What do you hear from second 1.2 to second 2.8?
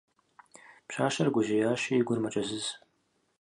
гужьеящи, и гур мэкӀэзыз.